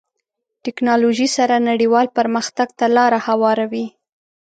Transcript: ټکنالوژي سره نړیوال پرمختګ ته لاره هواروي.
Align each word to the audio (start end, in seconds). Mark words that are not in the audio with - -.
ټکنالوژي 0.65 1.27
سره 1.37 1.55
نړیوال 1.69 2.07
پرمختګ 2.17 2.67
ته 2.77 2.85
لاره 2.95 3.19
هواروي. 3.27 3.87